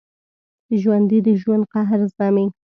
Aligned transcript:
ژوندي 0.81 1.19
د 1.25 1.29
ژوند 1.41 1.63
قهر 1.73 1.99
زغمي 2.11 2.47